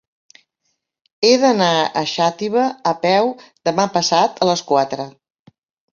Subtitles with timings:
[1.27, 1.69] He d'anar
[2.01, 3.29] a Xàtiva a peu
[3.69, 5.07] demà passat a les quatre.